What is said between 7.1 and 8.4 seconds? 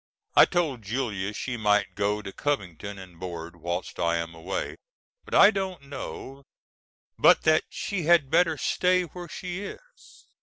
but that she had